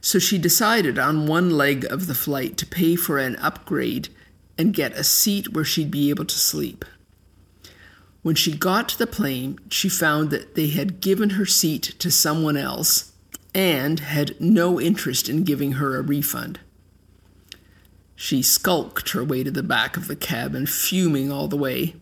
So 0.00 0.18
she 0.18 0.38
decided 0.38 0.98
on 0.98 1.26
one 1.26 1.50
leg 1.50 1.84
of 1.84 2.06
the 2.06 2.14
flight 2.14 2.56
to 2.58 2.66
pay 2.66 2.96
for 2.96 3.18
an 3.18 3.36
upgrade 3.36 4.08
and 4.56 4.74
get 4.74 4.92
a 4.92 5.04
seat 5.04 5.52
where 5.52 5.64
she'd 5.64 5.90
be 5.90 6.10
able 6.10 6.24
to 6.24 6.38
sleep. 6.38 6.84
When 8.22 8.34
she 8.34 8.56
got 8.56 8.88
to 8.90 8.98
the 8.98 9.06
plane, 9.06 9.58
she 9.70 9.88
found 9.88 10.30
that 10.30 10.54
they 10.54 10.68
had 10.68 11.00
given 11.00 11.30
her 11.30 11.46
seat 11.46 11.94
to 11.98 12.10
someone 12.10 12.56
else 12.56 13.12
and 13.54 14.00
had 14.00 14.40
no 14.40 14.80
interest 14.80 15.28
in 15.28 15.44
giving 15.44 15.72
her 15.72 15.96
a 15.96 16.02
refund. 16.02 16.60
She 18.20 18.42
skulked 18.42 19.10
her 19.10 19.22
way 19.22 19.44
to 19.44 19.50
the 19.52 19.62
back 19.62 19.96
of 19.96 20.08
the 20.08 20.16
cabin, 20.16 20.66
fuming 20.66 21.30
all 21.30 21.46
the 21.46 21.56
way. 21.56 21.94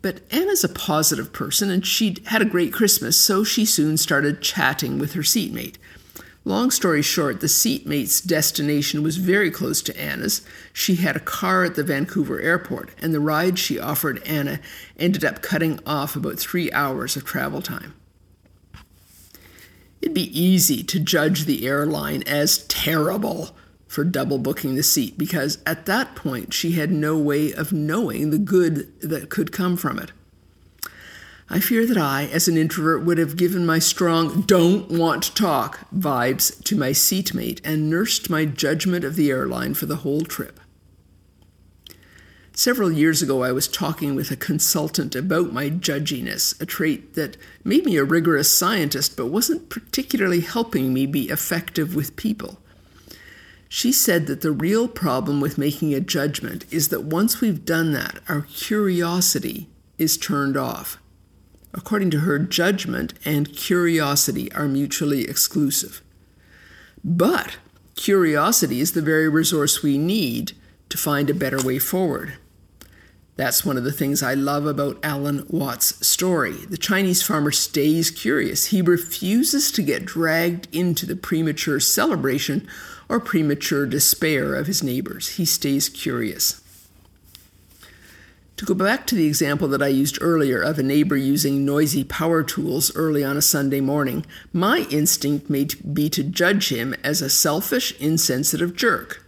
But 0.00 0.22
Anna's 0.30 0.64
a 0.64 0.70
positive 0.70 1.34
person 1.34 1.68
and 1.68 1.86
she'd 1.86 2.22
had 2.28 2.40
a 2.40 2.46
great 2.46 2.72
Christmas, 2.72 3.20
so 3.20 3.44
she 3.44 3.66
soon 3.66 3.98
started 3.98 4.40
chatting 4.40 4.98
with 4.98 5.12
her 5.12 5.22
seatmate. 5.22 5.76
Long 6.46 6.70
story 6.70 7.02
short, 7.02 7.40
the 7.40 7.46
seatmate's 7.46 8.22
destination 8.22 9.02
was 9.02 9.18
very 9.18 9.50
close 9.50 9.82
to 9.82 10.00
Anna's. 10.00 10.40
She 10.72 10.94
had 10.94 11.14
a 11.14 11.20
car 11.20 11.62
at 11.62 11.74
the 11.74 11.84
Vancouver 11.84 12.40
airport, 12.40 12.88
and 12.98 13.12
the 13.12 13.20
ride 13.20 13.58
she 13.58 13.78
offered 13.78 14.22
Anna 14.22 14.60
ended 14.98 15.26
up 15.26 15.42
cutting 15.42 15.78
off 15.84 16.16
about 16.16 16.38
three 16.38 16.72
hours 16.72 17.16
of 17.16 17.26
travel 17.26 17.60
time. 17.60 17.92
It'd 20.00 20.14
be 20.14 20.40
easy 20.40 20.82
to 20.84 20.98
judge 20.98 21.44
the 21.44 21.66
airline 21.66 22.22
as 22.22 22.64
terrible 22.68 23.54
for 23.88 24.04
double 24.04 24.38
booking 24.38 24.74
the 24.74 24.82
seat 24.82 25.18
because 25.18 25.58
at 25.66 25.86
that 25.86 26.14
point 26.14 26.52
she 26.52 26.72
had 26.72 26.92
no 26.92 27.18
way 27.18 27.52
of 27.52 27.72
knowing 27.72 28.30
the 28.30 28.38
good 28.38 29.00
that 29.00 29.30
could 29.30 29.50
come 29.50 29.76
from 29.76 29.98
it. 29.98 30.12
I 31.50 31.60
fear 31.60 31.86
that 31.86 31.96
I, 31.96 32.26
as 32.26 32.46
an 32.46 32.58
introvert, 32.58 33.04
would 33.04 33.16
have 33.16 33.38
given 33.38 33.64
my 33.64 33.78
strong 33.78 34.42
don't 34.42 34.90
want 34.90 35.22
to 35.22 35.34
talk 35.34 35.88
vibes 35.90 36.62
to 36.64 36.76
my 36.76 36.92
seatmate 36.92 37.62
and 37.64 37.88
nursed 37.88 38.28
my 38.28 38.44
judgment 38.44 39.02
of 39.02 39.16
the 39.16 39.30
airline 39.30 39.72
for 39.72 39.86
the 39.86 39.96
whole 39.96 40.20
trip. 40.20 40.60
Several 42.52 42.92
years 42.92 43.22
ago, 43.22 43.44
I 43.44 43.52
was 43.52 43.66
talking 43.68 44.14
with 44.14 44.30
a 44.30 44.36
consultant 44.36 45.14
about 45.14 45.52
my 45.52 45.70
judginess, 45.70 46.60
a 46.60 46.66
trait 46.66 47.14
that 47.14 47.38
made 47.64 47.86
me 47.86 47.96
a 47.96 48.04
rigorous 48.04 48.52
scientist 48.52 49.16
but 49.16 49.26
wasn't 49.26 49.70
particularly 49.70 50.40
helping 50.40 50.92
me 50.92 51.06
be 51.06 51.30
effective 51.30 51.94
with 51.94 52.16
people. 52.16 52.58
She 53.68 53.92
said 53.92 54.26
that 54.26 54.40
the 54.40 54.50
real 54.50 54.88
problem 54.88 55.40
with 55.40 55.58
making 55.58 55.92
a 55.92 56.00
judgment 56.00 56.64
is 56.70 56.88
that 56.88 57.04
once 57.04 57.40
we've 57.40 57.64
done 57.64 57.92
that, 57.92 58.20
our 58.28 58.42
curiosity 58.42 59.68
is 59.98 60.16
turned 60.16 60.56
off. 60.56 60.98
According 61.74 62.10
to 62.12 62.20
her, 62.20 62.38
judgment 62.38 63.12
and 63.24 63.54
curiosity 63.54 64.50
are 64.52 64.66
mutually 64.66 65.24
exclusive. 65.24 66.02
But 67.04 67.58
curiosity 67.94 68.80
is 68.80 68.92
the 68.92 69.02
very 69.02 69.28
resource 69.28 69.82
we 69.82 69.98
need 69.98 70.52
to 70.88 70.96
find 70.96 71.28
a 71.28 71.34
better 71.34 71.62
way 71.62 71.78
forward. 71.78 72.38
That's 73.36 73.64
one 73.64 73.76
of 73.76 73.84
the 73.84 73.92
things 73.92 74.22
I 74.22 74.34
love 74.34 74.66
about 74.66 74.98
Alan 75.04 75.46
Watts' 75.48 76.04
story. 76.04 76.52
The 76.52 76.76
Chinese 76.76 77.22
farmer 77.22 77.52
stays 77.52 78.10
curious. 78.10 78.66
He 78.66 78.82
refuses 78.82 79.70
to 79.72 79.82
get 79.82 80.04
dragged 80.04 80.66
into 80.74 81.06
the 81.06 81.14
premature 81.14 81.78
celebration 81.78 82.66
or 83.08 83.20
premature 83.20 83.86
despair 83.86 84.54
of 84.54 84.66
his 84.66 84.82
neighbors. 84.82 85.36
He 85.36 85.44
stays 85.44 85.88
curious. 85.88 86.60
To 88.58 88.64
go 88.64 88.74
back 88.74 89.06
to 89.06 89.14
the 89.14 89.26
example 89.26 89.68
that 89.68 89.82
I 89.82 89.86
used 89.86 90.18
earlier 90.20 90.60
of 90.60 90.80
a 90.80 90.82
neighbor 90.82 91.16
using 91.16 91.64
noisy 91.64 92.02
power 92.02 92.42
tools 92.42 92.94
early 92.96 93.22
on 93.22 93.36
a 93.36 93.42
Sunday 93.42 93.80
morning, 93.80 94.26
my 94.52 94.80
instinct 94.90 95.48
may 95.48 95.68
be 95.92 96.10
to 96.10 96.24
judge 96.24 96.70
him 96.70 96.92
as 97.04 97.22
a 97.22 97.30
selfish, 97.30 97.98
insensitive 98.00 98.74
jerk. 98.74 99.24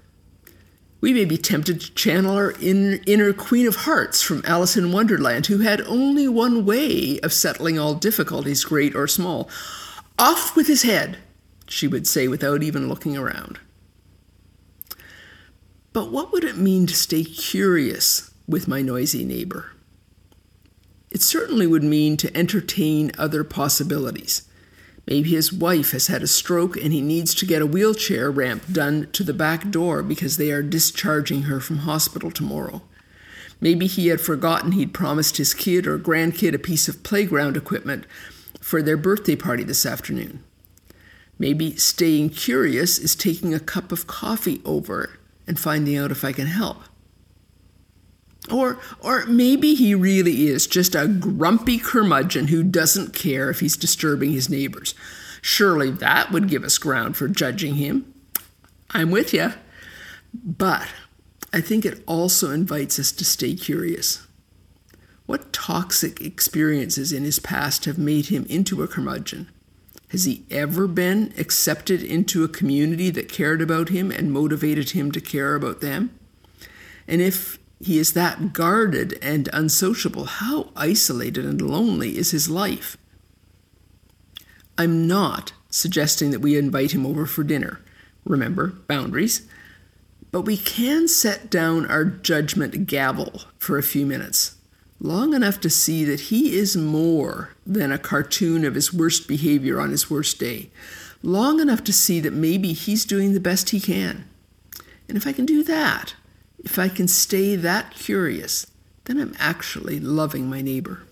We 1.01 1.15
may 1.15 1.25
be 1.25 1.39
tempted 1.39 1.81
to 1.81 1.95
channel 1.95 2.35
our 2.35 2.55
inner 2.61 3.33
Queen 3.33 3.69
of 3.69 3.77
Hearts 3.77 4.21
from 4.21 4.43
Alice 4.45 4.77
in 4.77 4.91
Wonderland, 4.91 5.47
who 5.47 5.59
had 5.59 5.81
only 5.83 6.27
one 6.27 6.67
way 6.67 7.21
of 7.23 7.33
settling 7.33 7.79
all 7.79 7.95
difficulties, 7.95 8.65
great 8.65 8.97
or 8.97 9.07
small. 9.07 9.49
Off 10.19 10.57
with 10.57 10.67
his 10.67 10.83
head, 10.83 11.19
she 11.69 11.87
would 11.87 12.09
say 12.09 12.27
without 12.27 12.65
even 12.65 12.89
looking 12.89 13.17
around. 13.17 13.61
But 15.93 16.13
what 16.13 16.33
would 16.33 16.45
it 16.45 16.57
mean 16.57 16.87
to 16.87 16.95
stay 16.95 17.25
curious 17.25 18.31
with 18.47 18.69
my 18.69 18.81
noisy 18.81 19.25
neighbor? 19.25 19.73
It 21.11 21.23
certainly 21.23 21.67
would 21.67 21.83
mean 21.83 22.17
to 22.19 22.37
entertain 22.37 23.11
other 23.19 23.43
possibilities. 23.43 24.43
Maybe 25.07 25.31
his 25.31 25.53
wife 25.53 25.91
has 25.91 26.07
had 26.07 26.23
a 26.23 26.29
stroke 26.29 26.77
and 26.77 26.93
he 26.93 27.01
needs 27.01 27.35
to 27.35 27.47
get 27.47 27.63
a 27.63 27.67
wheelchair 27.67 28.31
ramp 28.31 28.65
done 28.71 29.09
to 29.13 29.25
the 29.25 29.35
back 29.35 29.71
door 29.71 30.05
because 30.05 30.37
they 30.37 30.53
are 30.53 30.63
discharging 30.63 31.43
her 31.43 31.59
from 31.59 31.79
hospital 31.79 32.31
tomorrow. 32.31 32.83
Maybe 33.61 33.89
he 33.89 34.07
had 34.07 34.21
forgotten 34.21 34.73
he'd 34.73 34.95
promised 34.95 35.39
his 35.39 35.53
kid 35.53 35.89
or 35.89 35.99
grandkid 35.99 36.55
a 36.55 36.59
piece 36.59 36.87
of 36.87 37.03
playground 37.03 37.57
equipment 37.57 38.07
for 38.61 38.81
their 38.81 38.97
birthday 38.97 39.35
party 39.35 39.65
this 39.65 39.85
afternoon. 39.85 40.45
Maybe 41.39 41.75
staying 41.75 42.31
curious 42.31 42.99
is 42.99 43.17
taking 43.17 43.53
a 43.53 43.61
cup 43.61 43.91
of 43.91 44.07
coffee 44.07 44.63
over 44.65 45.19
and 45.51 45.59
finding 45.59 45.99
out 45.99 46.13
if 46.13 46.25
I 46.25 46.31
can 46.31 46.47
help. 46.47 46.85
Or, 48.49 48.79
or 49.01 49.27
maybe 49.27 49.75
he 49.75 49.97
really 49.97 50.47
is 50.47 50.69
just 50.69 50.95
a 50.95 51.09
grumpy 51.09 51.77
curmudgeon 51.77 52.47
who 52.47 52.63
doesn't 52.63 53.15
care 53.15 53.51
if 53.51 53.59
he's 53.59 53.77
disturbing 53.77 54.31
his 54.31 54.49
neighbors. 54.49 54.95
Surely 55.43 55.91
that 55.91 56.31
would 56.31 56.49
give 56.49 56.63
us 56.63 56.79
ground 56.79 57.17
for 57.17 57.27
judging 57.27 57.75
him. 57.75 58.15
I'm 58.93 59.11
with 59.11 59.35
you. 59.35 59.55
But 60.33 60.87
I 61.53 61.61
think 61.61 61.85
it 61.85 62.05
also 62.07 62.53
invites 62.53 63.01
us 63.01 63.11
to 63.11 63.25
stay 63.25 63.55
curious. 63.55 64.25
What 65.27 65.53
toxic 65.53 66.21
experiences 66.21 67.13
in 67.13 67.25
his 67.25 67.41
past 67.41 67.87
have 67.87 67.99
made 67.99 68.27
him 68.27 68.47
into 68.49 68.85
a 68.85 68.89
curmudgeon? 68.89 69.49
Has 70.11 70.25
he 70.25 70.45
ever 70.51 70.89
been 70.89 71.33
accepted 71.39 72.03
into 72.03 72.43
a 72.43 72.49
community 72.49 73.11
that 73.11 73.29
cared 73.29 73.63
about 73.63 73.91
him 73.91 74.11
and 74.11 74.33
motivated 74.33 74.91
him 74.91 75.13
to 75.13 75.21
care 75.21 75.55
about 75.55 75.81
them? 75.81 76.11
And 77.07 77.21
if 77.21 77.59
he 77.81 77.97
is 77.99 78.13
that 78.13 78.53
guarded 78.53 79.19
and 79.23 79.49
unsociable, 79.53 80.25
how 80.25 80.71
isolated 80.75 81.45
and 81.45 81.63
lonely 81.63 82.19
is 82.19 82.33
his 82.33 82.51
life? 82.51 82.97
I'm 84.77 85.07
not 85.07 85.53
suggesting 85.69 86.33
that 86.33 86.41
we 86.41 86.59
invite 86.59 86.93
him 86.93 87.07
over 87.07 87.25
for 87.25 87.45
dinner. 87.45 87.81
Remember, 88.25 88.69
boundaries. 88.89 89.47
But 90.33 90.43
we 90.43 90.57
can 90.57 91.07
set 91.07 91.51
down 91.51 91.87
our 91.87 92.05
judgment 92.05 92.87
gavel 92.87 93.43
for 93.59 93.79
a 93.79 93.83
few 93.83 94.07
minutes 94.07 94.57
long 95.01 95.33
enough 95.33 95.59
to 95.61 95.71
see 95.71 96.05
that 96.05 96.21
he 96.21 96.55
is 96.57 96.77
more 96.77 97.51
than 97.67 97.91
a 97.91 97.99
cartoon 97.99 98.65
of 98.65 98.75
his 98.75 98.93
worst 98.93 99.27
behavior 99.27 99.81
on 99.81 99.91
his 99.91 100.11
worst 100.11 100.39
day, 100.39 100.71
long 101.23 101.59
enough 101.59 101.83
to 101.85 101.93
see 101.93 102.21
that 102.21 102.33
maybe 102.33 102.73
he's 102.73 103.05
doing 103.07 103.33
the 103.33 103.41
best 103.41 103.71
he 103.71 103.81
can. 103.81 104.25
And 105.09 105.17
if 105.17 105.27
I 105.27 105.33
can 105.33 105.47
do 105.47 105.63
that, 105.65 106.15
if 106.63 106.79
I 106.79 106.89
can 106.89 107.09
stay 107.09 107.57
that 107.57 107.95
curious, 107.95 108.67
then 109.05 109.19
I'm 109.19 109.35
actually 109.39 109.99
loving 109.99 110.49
my 110.49 110.61
neighbor. 110.61 111.03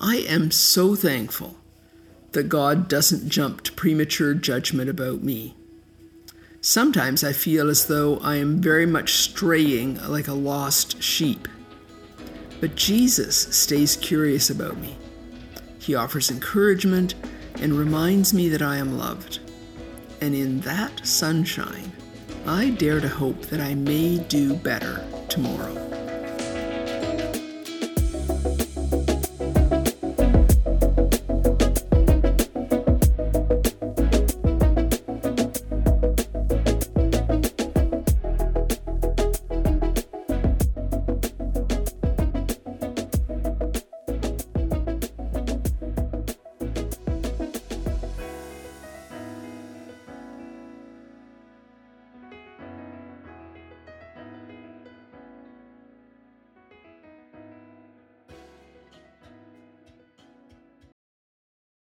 I 0.00 0.18
am 0.28 0.52
so 0.52 0.94
thankful 0.94 1.56
that 2.32 2.44
God 2.44 2.88
doesn't 2.88 3.28
jump 3.28 3.62
to 3.62 3.72
premature 3.72 4.34
judgment 4.34 4.88
about 4.88 5.22
me. 5.22 5.56
Sometimes 6.60 7.24
I 7.24 7.32
feel 7.32 7.68
as 7.68 7.86
though 7.86 8.18
I 8.18 8.36
am 8.36 8.60
very 8.60 8.86
much 8.86 9.14
straying 9.14 10.00
like 10.08 10.28
a 10.28 10.34
lost 10.34 11.02
sheep. 11.02 11.48
But 12.60 12.74
Jesus 12.74 13.36
stays 13.56 13.96
curious 13.96 14.50
about 14.50 14.78
me. 14.78 14.96
He 15.78 15.94
offers 15.94 16.30
encouragement 16.30 17.14
and 17.60 17.72
reminds 17.72 18.34
me 18.34 18.48
that 18.48 18.62
I 18.62 18.76
am 18.76 18.98
loved. 18.98 19.40
And 20.20 20.34
in 20.34 20.60
that 20.60 21.06
sunshine, 21.06 21.92
I 22.46 22.70
dare 22.70 23.00
to 23.00 23.08
hope 23.08 23.42
that 23.46 23.60
I 23.60 23.74
may 23.74 24.18
do 24.18 24.54
better 24.54 25.06
tomorrow. 25.28 25.87